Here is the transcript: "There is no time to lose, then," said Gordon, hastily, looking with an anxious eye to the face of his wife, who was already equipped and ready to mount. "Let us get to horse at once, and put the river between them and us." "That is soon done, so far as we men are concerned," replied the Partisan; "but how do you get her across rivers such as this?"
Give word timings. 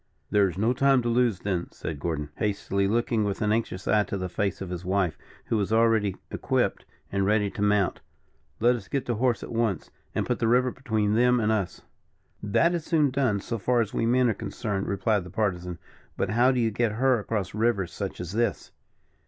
"There 0.31 0.49
is 0.49 0.57
no 0.57 0.73
time 0.73 1.03
to 1.03 1.09
lose, 1.09 1.41
then," 1.41 1.67
said 1.71 1.99
Gordon, 1.99 2.31
hastily, 2.37 2.87
looking 2.87 3.23
with 3.23 3.39
an 3.43 3.51
anxious 3.51 3.87
eye 3.87 4.01
to 4.05 4.17
the 4.17 4.29
face 4.29 4.59
of 4.59 4.71
his 4.71 4.83
wife, 4.83 5.15
who 5.45 5.57
was 5.57 5.71
already 5.71 6.15
equipped 6.31 6.85
and 7.11 7.23
ready 7.23 7.51
to 7.51 7.61
mount. 7.61 7.99
"Let 8.59 8.75
us 8.75 8.87
get 8.87 9.05
to 9.05 9.13
horse 9.13 9.43
at 9.43 9.51
once, 9.51 9.91
and 10.15 10.25
put 10.25 10.39
the 10.39 10.47
river 10.47 10.71
between 10.71 11.13
them 11.13 11.39
and 11.39 11.51
us." 11.51 11.83
"That 12.41 12.73
is 12.73 12.83
soon 12.83 13.11
done, 13.11 13.41
so 13.41 13.59
far 13.59 13.79
as 13.79 13.93
we 13.93 14.07
men 14.07 14.27
are 14.27 14.33
concerned," 14.33 14.87
replied 14.87 15.23
the 15.23 15.29
Partisan; 15.29 15.77
"but 16.17 16.31
how 16.31 16.51
do 16.51 16.59
you 16.59 16.71
get 16.71 16.93
her 16.93 17.19
across 17.19 17.53
rivers 17.53 17.93
such 17.93 18.19
as 18.19 18.31
this?" 18.33 18.71